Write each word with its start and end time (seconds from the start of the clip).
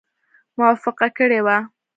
موافقه 0.57 1.07
کړې 1.17 1.39
وه. 1.45 1.57